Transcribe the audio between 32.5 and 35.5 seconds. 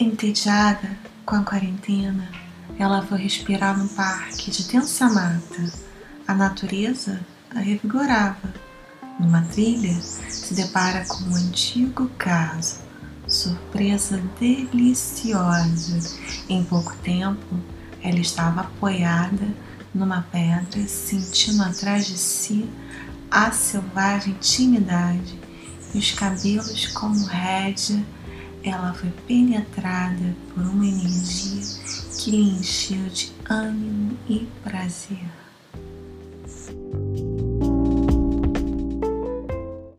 encheu de ânimo e prazer.